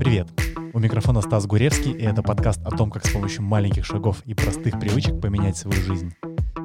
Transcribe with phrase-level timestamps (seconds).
[0.00, 0.28] Привет!
[0.72, 4.32] У микрофона Стас Гуревский, и это подкаст о том, как с помощью маленьких шагов и
[4.32, 6.14] простых привычек поменять свою жизнь.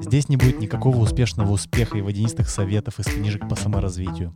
[0.01, 4.33] Здесь не будет никакого успешного успеха и водянистых советов из книжек по саморазвитию.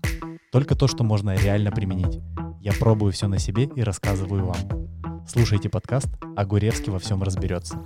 [0.51, 2.19] Только то, что можно реально применить.
[2.59, 5.25] Я пробую все на себе и рассказываю вам.
[5.25, 7.81] Слушайте подкаст, а Гуревский во всем разберется.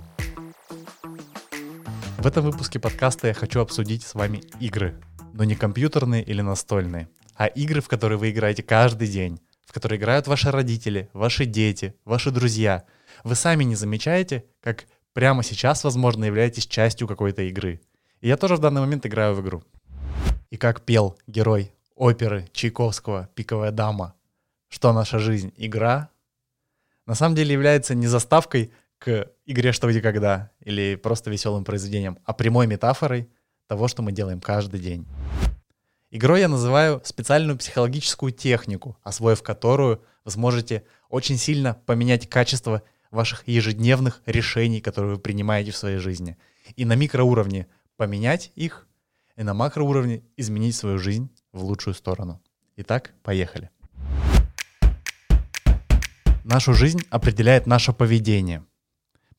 [2.18, 5.00] В этом выпуске подкаста я хочу обсудить с вами игры.
[5.32, 9.38] Но не компьютерные или настольные, а игры, в которые вы играете каждый день,
[9.74, 12.84] в которые играют ваши родители, ваши дети, ваши друзья.
[13.24, 17.80] Вы сами не замечаете, как прямо сейчас, возможно, являетесь частью какой-то игры.
[18.20, 19.64] И я тоже в данный момент играю в игру.
[20.50, 24.14] И как пел герой оперы Чайковского «Пиковая дама»,
[24.68, 26.08] что наша жизнь— игра,
[27.04, 32.18] на самом деле является не заставкой к игре «Что, где, когда» или просто веселым произведением,
[32.24, 33.28] а прямой метафорой
[33.66, 35.04] того, что мы делаем каждый день.
[36.16, 43.48] Игрой я называю специальную психологическую технику, освоив которую вы сможете очень сильно поменять качество ваших
[43.48, 46.38] ежедневных решений, которые вы принимаете в своей жизни.
[46.76, 48.86] И на микроуровне поменять их,
[49.34, 52.40] и на макроуровне изменить свою жизнь в лучшую сторону.
[52.76, 53.70] Итак, поехали.
[56.44, 58.64] Нашу жизнь определяет наше поведение.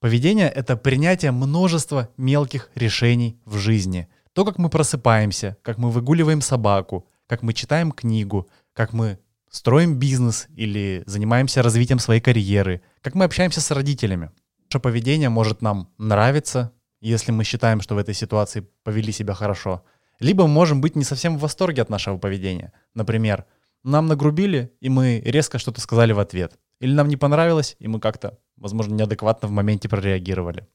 [0.01, 4.09] Поведение— это принятие множества мелких решений в жизни.
[4.36, 9.17] То, как мы просыпаемся, как мы выгуливаем собаку, как мы читаем книгу, как мы
[9.50, 14.31] строим бизнес или занимаемся развитием своей карьеры, как мы общаемся с родителями.
[14.69, 19.86] Наше поведение может нам нравиться, если мы считаем, что в этой ситуации повели себя хорошо.
[20.19, 22.73] Либо мы можем быть не совсем в восторге от нашего поведения.
[22.94, 23.45] Например,
[23.83, 26.59] нам нагрубили, и мы резко что-то сказали в ответ.
[26.81, 30.67] Или нам не понравилось, и мы как-то, возможно, неадекватно в моменте прореагировали.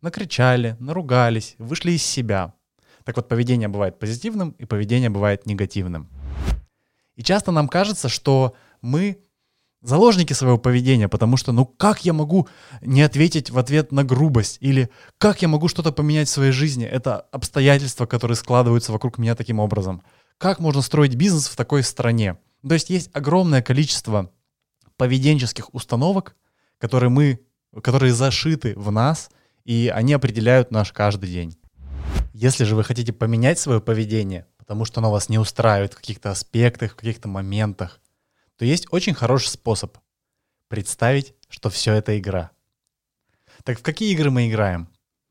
[0.00, 2.54] Накричали, наругались, вышли из себя.
[3.04, 6.08] Так вот, поведение бывает позитивным, и поведение бывает негативным.
[7.16, 9.22] И часто нам кажется, что мы
[9.82, 12.48] заложники своего поведения, потому что, ну как я могу
[12.80, 14.58] не ответить в ответ на грубость?
[14.60, 16.86] Или как я могу что-то поменять в своей жизни?
[16.86, 20.02] Это обстоятельства, которые складываются вокруг меня таким образом.
[20.38, 22.38] Как можно строить бизнес в такой стране?
[22.66, 24.30] То есть есть огромное количество
[24.96, 26.36] поведенческих установок,
[26.78, 27.40] которые мы,
[27.82, 29.30] которые зашиты в нас,
[29.64, 31.56] и они определяют наш каждый день.
[32.32, 36.30] Если же вы хотите поменять свое поведение, потому что оно вас не устраивает в каких-то
[36.30, 38.00] аспектах, в каких-то моментах,
[38.56, 39.98] то есть очень хороший способ
[40.68, 42.50] представить, что все это игра.
[43.64, 44.88] Так в какие игры мы играем?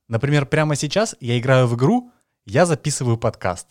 [0.08, 2.12] Например, прямо сейчас я играю в игру,
[2.46, 3.68] я записываю подкаст.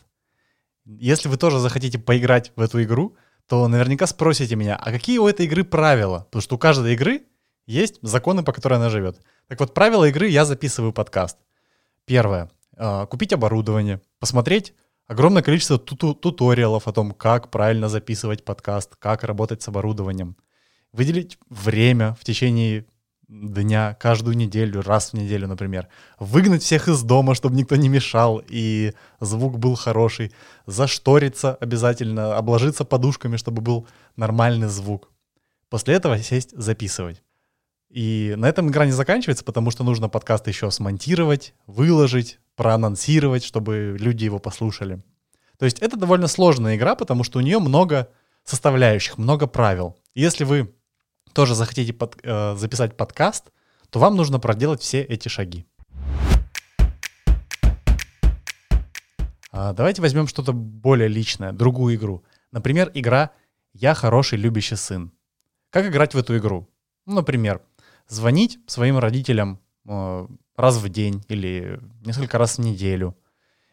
[0.85, 5.29] Если вы тоже захотите поиграть в эту игру, то наверняка спросите меня, а какие у
[5.29, 6.21] этой игры правила?
[6.31, 7.27] Потому что у каждой игры
[7.67, 9.21] есть законы, по которой она живет.
[9.47, 11.37] Так вот, правила игры я записываю подкаст.
[12.07, 12.51] Первое.
[12.83, 14.73] А, купить оборудование, посмотреть
[15.07, 20.35] огромное количество ту туториалов о том, как правильно записывать подкаст, как работать с оборудованием.
[20.91, 22.87] Выделить время в течение
[23.29, 25.89] дня, каждую неделю, раз в неделю, например.
[26.19, 30.33] Выгнать всех из дома, чтобы никто не мешал, и звук был хороший.
[30.65, 33.87] Зашториться обязательно, обложиться подушками, чтобы был
[34.17, 35.11] нормальный звук.
[35.69, 37.23] После этого сесть записывать.
[37.91, 43.97] И на этом игра не заканчивается, потому что нужно подкаст еще смонтировать, выложить, проанонсировать, чтобы
[43.98, 45.03] люди его послушали.
[45.59, 48.10] То есть это довольно сложная игра, потому что у нее много
[48.44, 49.97] составляющих, много правил.
[50.15, 50.71] Если вы
[51.32, 53.50] тоже захотите под, э, записать подкаст,
[53.88, 55.65] то вам нужно проделать все эти шаги.
[59.50, 62.25] А давайте возьмем что-то более личное, другую игру.
[62.53, 63.31] Например, игра
[63.72, 65.12] «Я хороший любящий сын».
[65.71, 66.69] Как играть в эту игру?
[67.06, 67.62] Например,
[68.06, 70.27] звонить своим родителям э,
[70.60, 73.16] раз в день или несколько раз в неделю.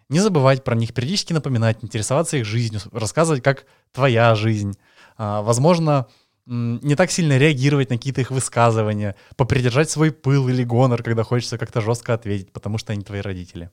[0.09, 4.73] Не забывать про них, периодически напоминать, интересоваться их жизнью, рассказывать, как твоя жизнь.
[5.17, 6.07] А, возможно,
[6.45, 11.57] не так сильно реагировать на какие-то их высказывания, попридержать свой пыл или гонор, когда хочется
[11.57, 13.69] как-то жестко ответить, потому что они твои родители.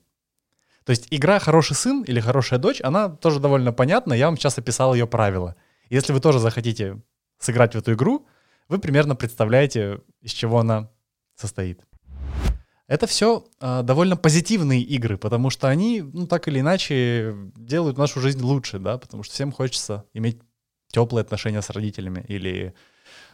[0.83, 4.57] То есть игра «Хороший сын» или «Хорошая дочь», она тоже довольно понятна, я вам сейчас
[4.57, 5.55] описал ее правила.
[5.89, 7.01] Если вы тоже захотите
[7.39, 8.27] сыграть в эту игру,
[8.67, 10.89] вы примерно представляете, из чего она
[11.35, 11.81] состоит.
[12.87, 17.97] Это все э, а, довольно позитивные игры, потому что они, ну, так или иначе, делают
[17.97, 20.39] нашу жизнь лучше, да, потому что всем хочется иметь
[20.89, 22.75] теплые отношения с родителями, или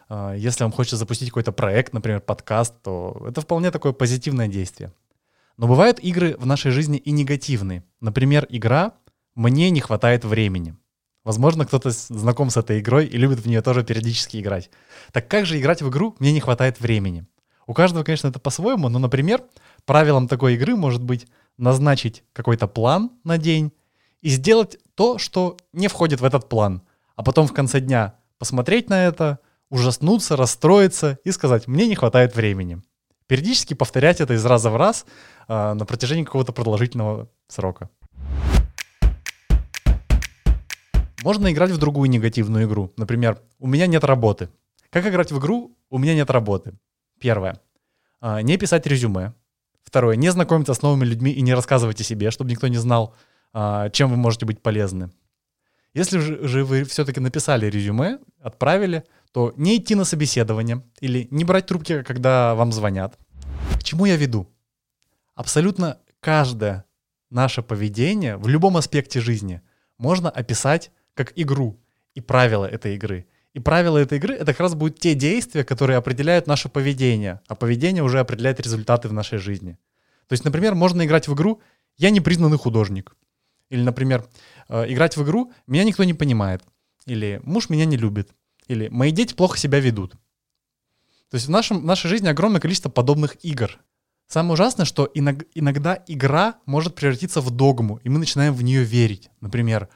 [0.09, 4.93] э, если вам хочется запустить какой-то проект, например, подкаст, то это вполне такое позитивное действие.
[5.57, 7.83] Но бывают игры в нашей жизни и негативные.
[7.99, 8.93] Например, игра
[9.35, 10.77] «Мне не хватает времени».
[11.23, 14.71] Возможно, кто-то знаком с этой игрой и любит в нее тоже периодически играть.
[15.11, 17.27] Так как же играть в игру «Мне не хватает времени»?
[17.71, 19.45] У каждого, конечно, это по-своему, но, например,
[19.85, 21.25] правилом такой игры может быть
[21.57, 23.71] назначить какой-то план на день
[24.19, 26.81] и сделать то, что не входит в этот план,
[27.15, 29.39] а потом в конце дня посмотреть на это,
[29.69, 32.81] ужаснуться, расстроиться и сказать «мне не хватает времени».
[33.27, 35.05] Периодически повторять это из раза в раз
[35.47, 37.89] э, на протяжении какого-то продолжительного срока.
[41.23, 42.91] Можно играть в другую негативную игру.
[42.97, 44.49] Например, «у меня нет работы».
[44.89, 46.73] Как играть в игру «у меня нет работы»?
[47.21, 47.61] Первое.
[48.21, 49.33] Э, не писать резюме.
[49.83, 50.17] Второе.
[50.17, 53.15] Не знакомиться с новыми людьми и не рассказывать о себе, чтобы никто не знал,
[53.53, 55.11] э, чем вы можете быть полезны.
[55.93, 59.03] Если же вы все-таки написали резюме, отправили,
[59.33, 63.17] то не идти на собеседование или не брать трубки, когда вам звонят.
[63.77, 64.47] К чему я веду?
[65.35, 66.85] Абсолютно каждое
[67.29, 69.61] наше поведение в любом аспекте жизни
[69.97, 71.79] можно описать как игру
[72.15, 73.27] и правила этой игры.
[73.53, 77.55] И правила этой игры— это как раз будут те действия, которые определяют наше поведение, а
[77.55, 79.77] поведение уже определяет результаты в нашей жизни.
[80.27, 81.61] То есть, например, можно играть в игру
[81.97, 83.13] «Я не признанный художник».
[83.69, 84.25] Или, например,
[84.69, 86.63] э, играть в игру «Меня никто не понимает».
[87.05, 88.29] Или «Муж меня не любит».
[88.67, 90.13] Или «Мои дети плохо себя ведут».
[91.29, 93.79] То есть в, нашем, в нашей жизни огромное количество подобных игр.
[94.27, 99.29] Самое ужасное, что иногда игра может превратиться в догму, и мы начинаем в нее верить.
[99.41, 99.89] Например,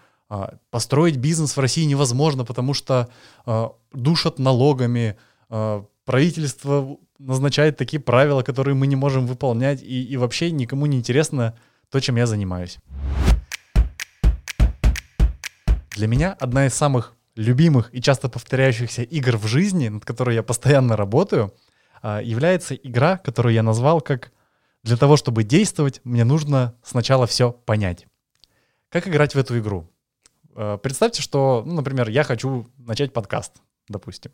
[0.70, 3.10] построить бизнес в России невозможно, потому что
[3.46, 5.18] а, душат налогами,
[5.50, 10.98] а, правительство назначает такие правила, которые мы не можем выполнять, и, и вообще никому не
[10.98, 11.58] интересно
[11.90, 12.78] то, чем я занимаюсь.
[15.92, 20.44] Для меня одна из самых любимых и часто повторяющихся игр в жизни, над которой я
[20.44, 21.54] постоянно работаю,
[22.02, 24.32] а, является игра, которую я назвал как
[24.84, 28.08] «Для того, чтобы действовать, мне нужно сначала все понять».
[28.90, 29.90] Как играть в эту игру?
[30.56, 33.54] А, представьте, что, ну, например, я хочу начать подкаст,
[33.88, 34.32] допустим.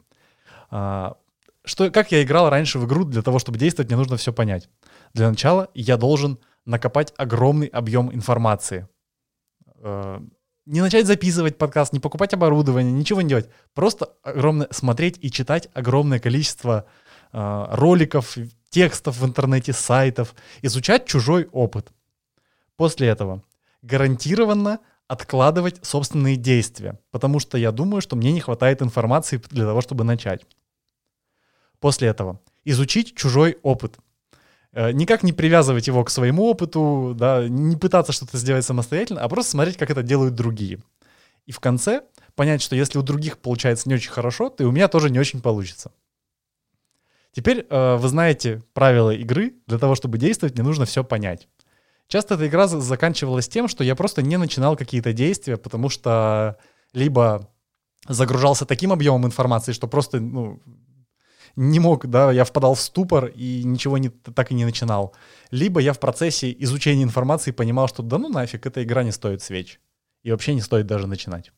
[0.69, 1.18] А,
[1.63, 4.69] что, как я играл раньше в игру, для того, чтобы действовать, мне нужно все понять.
[5.13, 8.88] Для начала я должен накопать огромный объем информации
[10.65, 13.50] не начать записывать подкаст, не покупать оборудование, ничего не делать.
[13.73, 16.85] Просто огромное, смотреть и читать огромное количество
[17.33, 18.38] э, роликов,
[18.69, 21.91] текстов в интернете, сайтов, изучать чужой опыт.
[22.77, 23.44] После этого
[23.81, 24.79] гарантированно
[25.12, 30.04] откладывать собственные действия, потому что я думаю, что мне не хватает информации для того, чтобы
[30.04, 30.46] начать.
[31.80, 33.98] После этого изучить чужой опыт,
[34.74, 39.28] Э, никак не привязывать его к своему опыту, да, не пытаться что-то сделать самостоятельно, а
[39.28, 40.80] просто смотреть, как это делают другие.
[41.46, 42.04] И в конце
[42.36, 45.19] понять, что если у других получается не очень хорошо, то и у меня тоже не
[45.19, 45.92] очень получится.
[47.34, 49.56] Теперь э, вы знаете правила игры.
[49.68, 51.48] Для того, чтобы действовать, не нужно все понять.
[52.12, 56.58] Часто эта игра заканчивалась тем, что я просто не начинал какие-то действия, потому что
[56.92, 57.50] либо
[58.06, 60.62] загружался таким объемом информации, что просто ну,
[61.56, 65.16] не мог, да, я впадал в ступор и ничего не, так и не начинал.
[65.52, 69.42] Либо я в процессе изучения информации понимал, что да ну нафиг, эта игра не стоит
[69.42, 69.80] свеч.
[70.22, 71.54] И вообще не стоит даже начинать.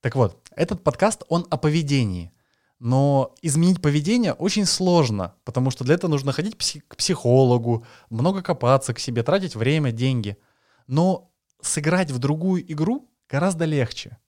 [0.00, 2.32] Так вот, этот подкаст, он о поведении.
[2.80, 6.56] Но изменить поведение очень сложно, потому что для этого нужно ходить
[6.88, 10.38] к психологу, много копаться к себе, тратить время, деньги.
[10.86, 11.30] Но
[11.60, 14.18] сыграть в другую игру гораздо легче.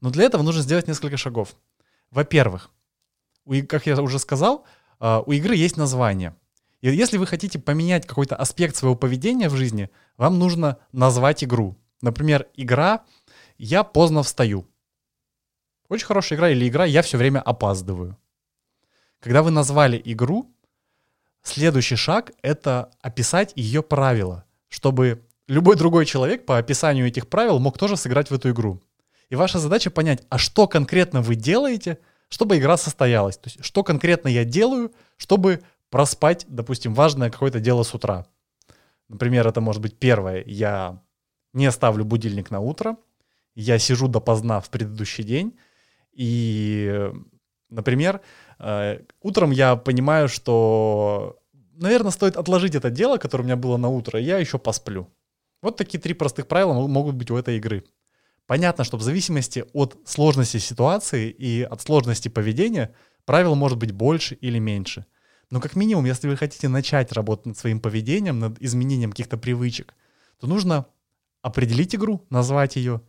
[0.00, 1.56] Но для этого нужно сделать несколько шагов.
[2.12, 2.70] Во-первых,
[3.68, 4.64] как я уже сказал,
[5.00, 6.36] а, у игры есть название.
[6.80, 11.76] И если вы хотите поменять какой-то аспект своего поведения в жизни, вам нужно назвать игру.
[12.00, 13.04] Например, игра
[13.56, 14.66] «Я поздно встаю».
[15.88, 18.16] Очень хорошая игра или игра «Я все время опаздываю».
[19.20, 20.52] Когда вы назвали игру,
[21.42, 27.78] следующий шаг— это описать ее правила, чтобы любой другой человек по описанию этих правил мог
[27.78, 28.82] тоже сыграть в эту игру.
[29.30, 31.98] И ваша задача понять, а что конкретно вы делаете—
[32.28, 33.36] чтобы игра состоялась.
[33.36, 38.26] То есть, что конкретно я делаю, чтобы проспать, допустим, важное какое-то дело с утра.
[39.08, 41.02] Например, это может быть первое, я
[41.54, 42.96] не ставлю будильник на утро,
[43.54, 45.58] я сижу допоздна в предыдущий день,
[46.18, 47.12] и,
[47.70, 48.20] например,
[48.58, 51.38] э, утром я понимаю, что,
[51.76, 55.08] наверное, стоит отложить это дело, которое у меня было на утро, и я еще посплю.
[55.62, 57.84] Вот такие три простых правила могут быть у этой игры.
[58.48, 64.34] Понятно, что в зависимости от сложности ситуации и от сложности поведения правил может быть больше
[64.34, 65.06] или меньше.
[65.50, 69.94] Но как минимум, если вы хотите начать работать над своим поведением, над изменением каких-то привычек,
[70.40, 70.86] то нужно
[71.42, 73.02] определить игру, назвать ее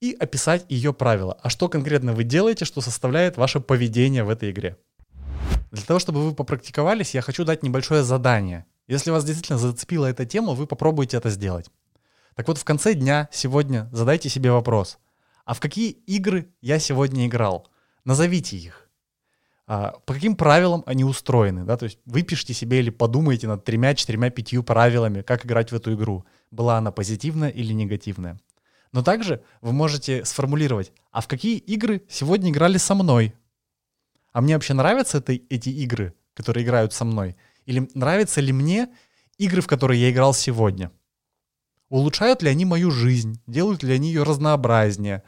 [0.00, 1.38] и описать ее правила.
[1.42, 4.76] А что конкретно вы делаете, что составляет ваше поведение в этой игре.
[5.72, 8.66] Для того, чтобы вы попрактиковались, я хочу дать небольшое задание.
[8.88, 11.70] Если вас действительно зацепила эта тема, вы попробуйте это сделать.
[12.34, 14.98] Так вот, в конце дня сегодня задайте себе вопрос.
[15.44, 17.68] А в какие игры я сегодня играл?
[18.04, 18.88] Назовите их.
[19.66, 21.64] А, по каким правилам они устроены?
[21.64, 21.76] Да?
[21.76, 25.74] То есть вы пишите себе или подумайте над тремя, четырьмя, пятью правилами, как играть в
[25.74, 26.24] эту игру.
[26.50, 28.38] Была она позитивная или негативная.
[28.96, 33.34] Но также вы можете сформулировать, а в какие игры сегодня играли со мной?
[34.32, 37.36] а мне вообще нравятся это, эти игры, которые играют со мной?
[37.64, 38.88] Или нравятся ли мне
[39.36, 40.92] игры, в которые я играл сегодня?
[41.90, 43.40] Улучшают ли они мою жизнь?
[43.46, 45.22] Делают ли они ее разнообразнее?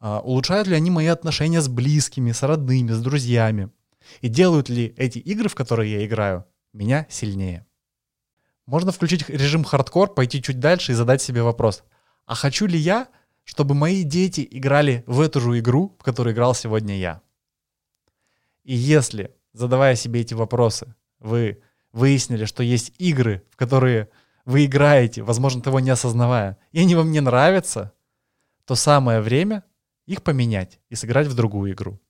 [0.00, 3.70] А, улучшают ли они мои отношения с близкими, с родными, с друзьями?
[4.20, 7.66] И делают ли эти игры, в которые я играю, меня сильнее?
[8.66, 11.82] Можно включить режим хардкор, пойти чуть дальше и задать себе вопрос.
[12.26, 13.08] А хочу ли я,
[13.44, 17.20] чтобы мои дети играли в эту же игру, в которую играл сегодня я?
[18.64, 21.60] И если, задавая себе эти вопросы, вы
[21.92, 24.08] выяснили, что есть игры, в которые
[24.44, 27.92] вы играете, возможно, того не осознавая, и они вам не нравятся,
[28.64, 29.64] то самое время
[30.06, 32.00] их поменять и сыграть в другую игру.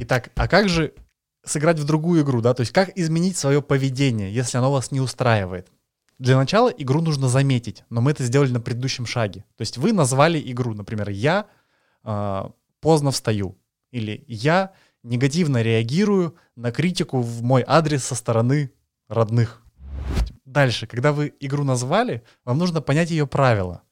[0.00, 0.94] Итак, а как же
[1.44, 2.54] сыграть в другую игру, да?
[2.54, 5.70] То есть как изменить свое поведение, если оно вас не устраивает?
[6.18, 9.44] Для начала игру нужно заметить, но мы это сделали на предыдущем шаге.
[9.56, 11.46] То есть вы назвали игру, например, я
[12.04, 12.44] э,
[12.80, 13.58] поздно встаю
[13.90, 18.72] или я негативно реагирую на критику в мой адрес со стороны
[19.08, 19.62] родных.
[20.44, 23.82] Дальше, когда вы игру назвали, вам нужно понять ее правила.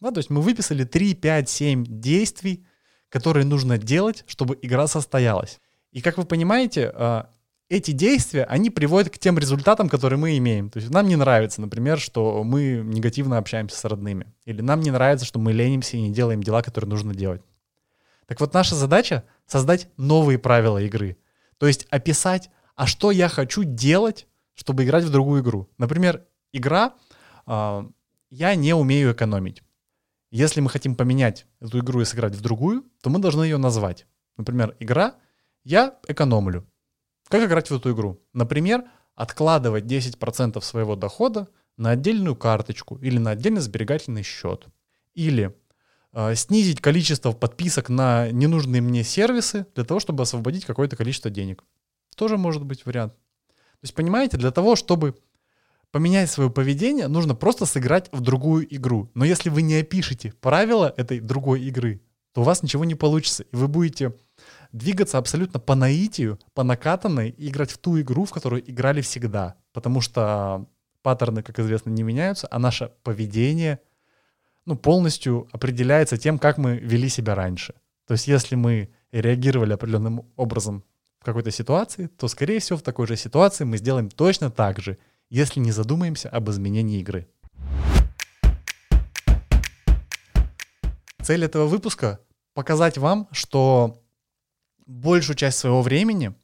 [0.00, 2.66] Да, то есть мы выписали 3, 5, 7 действий,
[3.08, 5.60] которые нужно делать, чтобы игра состоялась.
[5.92, 7.30] И как вы понимаете, а,
[7.68, 10.70] эти действия, они приводят к тем результатам, которые мы имеем.
[10.70, 14.32] То есть нам не нравится, например, что мы негативно общаемся с родными.
[14.44, 17.42] Или нам не нравится, что мы ленимся и не делаем дела, которые нужно делать.
[18.26, 21.16] Так вот, наша задача— создать новые правила игры.
[21.58, 25.68] То есть описать, а что я хочу делать, чтобы играть в другую игру.
[25.78, 26.94] Например, игра
[27.46, 27.84] э,
[28.30, 29.62] «Я не умею экономить».
[30.30, 34.06] Если мы хотим поменять эту игру и сыграть в другую, то мы должны ее назвать.
[34.36, 35.14] Например, игра
[35.62, 36.66] «Я экономлю».
[37.28, 38.20] Как играть в эту игру?
[38.32, 44.66] Например, откладывать 10% своего дохода на отдельную карточку или на отдельный сберегательный счет.
[45.14, 45.54] Или
[46.12, 51.64] э, снизить количество подписок на ненужные мне сервисы для того, чтобы освободить какое-то количество денег.
[52.16, 53.14] Тоже может быть вариант.
[53.14, 55.16] То есть, понимаете, для того, чтобы
[55.90, 59.10] поменять свое поведение, нужно просто сыграть в другую игру.
[59.14, 62.02] Но если вы не опишете правила этой другой игры,
[62.32, 63.44] то у вас ничего не получится.
[63.44, 64.12] И вы будете
[64.74, 69.54] двигаться абсолютно по наитию, по накатанной и играть в ту игру, в которую играли всегда.
[69.72, 70.66] Потому что
[71.02, 73.78] паттерны, как известно, не меняются, а наше поведение
[74.66, 77.74] ну, полностью определяется тем, как мы вели себя раньше.
[78.06, 80.82] То есть если мы реагировали определенным образом
[81.20, 84.98] в какой-то ситуации, то, скорее всего, в такой же ситуации мы сделаем точно так же,
[85.30, 87.28] если не задумаемся об изменении игры.
[91.22, 92.18] Цель этого выпуска—
[92.54, 94.03] показать вам, что
[94.86, 96.34] большую часть своего времени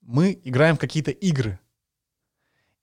[0.00, 1.58] мы играем в какие-то игры.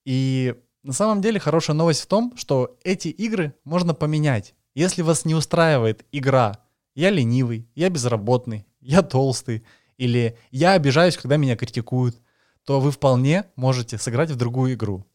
[0.05, 4.55] И на самом деле хорошая новость в том, что эти игры можно поменять.
[4.74, 6.60] Если вас не устраивает игра
[6.96, 9.63] «я ленивый», «я безработный», «я толстый»
[9.98, 12.22] или «я обижаюсь, когда меня критикуют»,
[12.65, 15.05] то вы вполне можете сыграть в другую игру.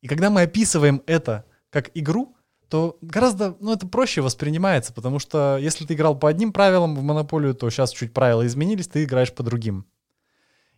[0.00, 2.35] И когда мы описываем это как игру,
[2.68, 7.02] то гораздо, ну, это проще воспринимается, потому что если ты играл по одним правилам в
[7.02, 9.86] монополию, то сейчас чуть правила изменились, ты играешь по другим.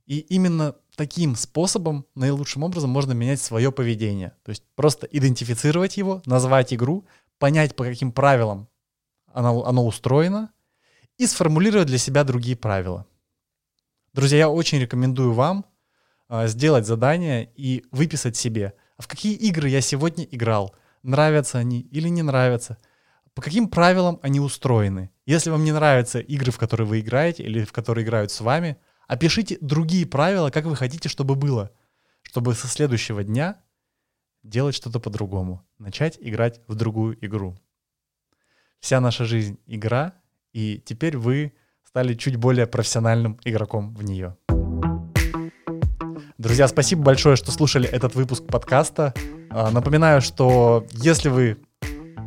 [0.07, 4.35] И именно таким способом, наилучшим образом можно менять свое поведение.
[4.43, 7.07] То есть просто идентифицировать его, назвать игру,
[7.39, 8.69] понять, по каким правилам
[9.33, 10.51] оно, оно устроено,
[11.17, 13.07] и сформулировать для себя другие правила.
[14.13, 15.65] Друзья, я очень рекомендую вам
[16.29, 21.81] э, сделать задание и выписать себе, а в какие игры я сегодня играл– нравятся они
[21.81, 22.79] или не нравятся,
[23.35, 25.11] по каким правилам они устроены.
[25.27, 28.79] Если вам не нравятся игры, в которые вы играете или в которые играют с вами,
[29.07, 31.71] опишите другие правила, как вы хотите, чтобы было,
[32.23, 33.61] чтобы со следующего дня
[34.43, 37.57] делать что-то по-другому, начать играть в другую игру.
[38.81, 40.15] Вся наша жизнь— игра,
[40.53, 41.53] и теперь вы
[41.85, 44.37] стали чуть более профессиональным игроком в нее.
[46.39, 49.13] Друзья, спасибо большое, что слушали этот выпуск подкаста.
[49.51, 51.59] А, напоминаю, что если вы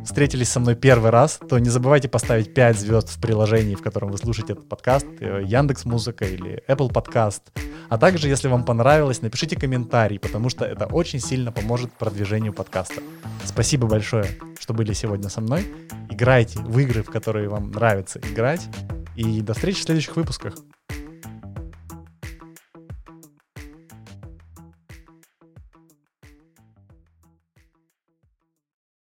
[0.04, 4.10] встретились со мной первый раз, то не забывайте поставить 5 звезд в приложении, в котором
[4.10, 7.52] вы слушаете этот подкаст, э, Яндекс Музыка или Apple Подкаст.
[7.88, 13.00] А также, если вам понравилось, напишите комментарий, потому что это очень сильно поможет продвижению подкаста.
[13.44, 14.26] Спасибо большое,
[14.58, 15.66] что были сегодня со мной.
[16.10, 18.66] Играйте в игры, в которые вам нравится играть.
[19.14, 20.54] И до встречи в следующих выпусках.